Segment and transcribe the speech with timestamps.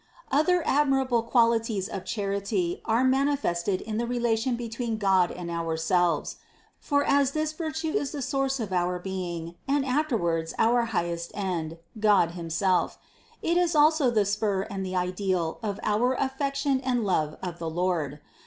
[0.31, 0.39] 518.
[0.39, 6.37] Other admirable qualities of charity are mani fested in the relation between God and ourselves;
[6.79, 11.77] for as this virtue is the source of our being, and afterwards our highest end,
[11.99, 12.97] God himself,
[13.43, 17.69] it is also the spur and the ideal of our affection and love of the
[17.69, 18.19] Lord.